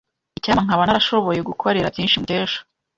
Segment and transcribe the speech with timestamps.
[0.37, 2.59] Icyampa nkaba narashoboye gukorera byinshi Mukesha.